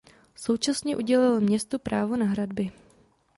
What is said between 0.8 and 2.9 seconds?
udělil městu právo na hradby.